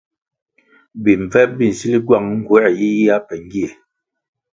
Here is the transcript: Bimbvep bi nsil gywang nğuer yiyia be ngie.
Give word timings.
Bimbvep 1.03 1.49
bi 1.57 1.65
nsil 1.71 1.95
gywang 2.05 2.27
nğuer 2.41 2.65
yiyia 2.79 3.17
be 3.27 3.35
ngie. 3.43 3.69